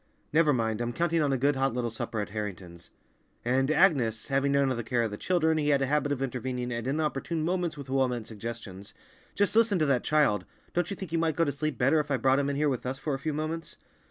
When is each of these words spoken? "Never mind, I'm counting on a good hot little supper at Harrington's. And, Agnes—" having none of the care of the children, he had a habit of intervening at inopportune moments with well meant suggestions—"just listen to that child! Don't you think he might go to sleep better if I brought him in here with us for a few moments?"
"Never 0.33 0.51
mind, 0.51 0.81
I'm 0.81 0.93
counting 0.93 1.21
on 1.21 1.31
a 1.31 1.37
good 1.37 1.55
hot 1.55 1.75
little 1.75 1.91
supper 1.91 2.19
at 2.21 2.29
Harrington's. 2.31 2.89
And, 3.45 3.69
Agnes—" 3.69 4.29
having 4.29 4.51
none 4.51 4.71
of 4.71 4.77
the 4.77 4.83
care 4.83 5.03
of 5.03 5.11
the 5.11 5.15
children, 5.17 5.59
he 5.59 5.69
had 5.69 5.83
a 5.83 5.85
habit 5.85 6.11
of 6.11 6.23
intervening 6.23 6.73
at 6.73 6.87
inopportune 6.87 7.43
moments 7.45 7.77
with 7.77 7.87
well 7.87 8.07
meant 8.07 8.25
suggestions—"just 8.25 9.55
listen 9.55 9.77
to 9.77 9.85
that 9.85 10.03
child! 10.03 10.45
Don't 10.73 10.89
you 10.89 10.95
think 10.95 11.11
he 11.11 11.17
might 11.17 11.35
go 11.35 11.43
to 11.45 11.51
sleep 11.51 11.77
better 11.77 11.99
if 11.99 12.09
I 12.09 12.17
brought 12.17 12.39
him 12.39 12.49
in 12.49 12.55
here 12.55 12.67
with 12.67 12.83
us 12.83 12.97
for 12.97 13.13
a 13.13 13.19
few 13.19 13.31
moments?" 13.31 13.77